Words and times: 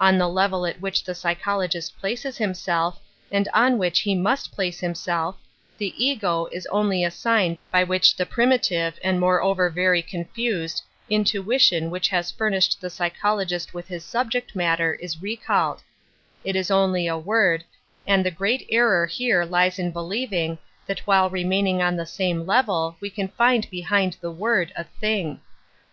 On 0.00 0.18
the 0.18 0.26
level 0.28 0.66
at 0.66 0.80
which 0.80 1.04
the 1.04 1.14
psychologist 1.14 1.96
places 2.00 2.36
himself, 2.38 2.98
and 3.30 3.46
on 3.54 3.78
which 3.78 4.00
he 4.00 4.16
must 4.16 4.50
place 4.50 4.80
himself, 4.80 5.36
the 5.78 5.94
"ego 5.96 6.48
only 6.72 7.04
a 7.04 7.10
sign 7.12 7.56
by 7.70 7.84
which 7.84 8.16
the 8.16 8.26
primitive, 8.26 8.94
1 8.94 9.00
they 9.00 9.08
1 9.10 9.14
Metaphysics 9.14 9.18
3' 9.18 9.18
moreover 9.20 9.70
very 9.70 10.02
confused, 10.02 10.82
intuition 11.08 11.88
which 11.88 12.08
has 12.08 12.32
furnished 12.32 12.80
the 12.80 12.90
psychologist 12.90 13.72
with 13.72 13.86
his 13.86 14.04
subject 14.04 14.56
matter 14.56 14.94
is 14.94 15.22
recalled; 15.22 15.84
it 16.42 16.56
is 16.56 16.72
only 16.72 17.06
a 17.06 17.16
word, 17.16 17.62
and 18.08 18.26
the 18.26 18.32
great 18.32 18.66
error 18.70 19.06
here 19.06 19.44
lies 19.44 19.78
in 19.78 19.92
believing 19.92 20.58
that 20.88 21.06
while 21.06 21.30
remaining 21.30 21.80
on 21.80 21.94
the 21.94 22.06
same 22.06 22.44
level 22.44 22.96
we 23.00 23.08
can 23.08 23.28
find 23.28 23.70
behind 23.70 24.16
the 24.20 24.32
word 24.32 24.72
a 24.74 24.82
thing. 24.82 25.38